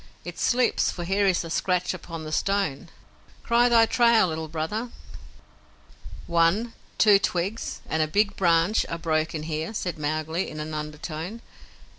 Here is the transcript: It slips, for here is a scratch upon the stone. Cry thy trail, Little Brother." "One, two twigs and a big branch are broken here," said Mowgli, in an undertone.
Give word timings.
It 0.25 0.39
slips, 0.39 0.89
for 0.89 1.03
here 1.03 1.27
is 1.27 1.43
a 1.43 1.51
scratch 1.51 1.93
upon 1.93 2.23
the 2.23 2.31
stone. 2.31 2.89
Cry 3.43 3.69
thy 3.69 3.85
trail, 3.85 4.29
Little 4.29 4.47
Brother." 4.47 4.89
"One, 6.25 6.73
two 6.97 7.19
twigs 7.19 7.81
and 7.87 8.01
a 8.01 8.07
big 8.07 8.35
branch 8.35 8.83
are 8.89 8.97
broken 8.97 9.43
here," 9.43 9.75
said 9.75 9.99
Mowgli, 9.99 10.49
in 10.49 10.59
an 10.59 10.73
undertone. 10.73 11.43